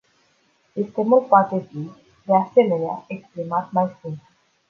[0.73, 1.91] Sistemul poate fi,
[2.25, 4.27] de asemenea, exprimat mai simplu.